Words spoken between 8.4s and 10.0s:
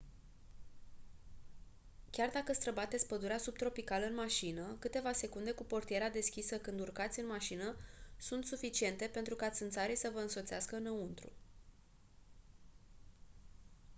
suficiente pentru ca țânțarii